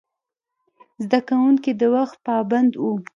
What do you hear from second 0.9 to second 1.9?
زده کوونکي د